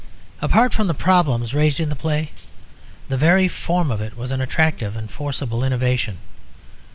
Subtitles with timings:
[0.41, 2.31] Apart from the problems raised in the play,
[3.07, 6.17] the very form of it was an attractive and forcible innovation.